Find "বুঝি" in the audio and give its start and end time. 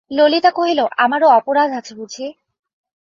1.95-2.25